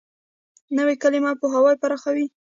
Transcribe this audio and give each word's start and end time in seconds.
نوې 0.77 0.95
کلیمه 1.01 1.31
پوهه 1.39 1.71
پراخوي 1.81 2.25